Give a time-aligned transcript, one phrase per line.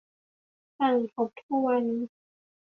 [0.79, 1.83] สั่งทบทวน